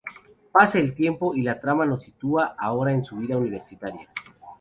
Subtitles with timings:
[0.51, 4.09] Pasa el tiempo, y la trama nos sitúa ahora en su vida universitaria.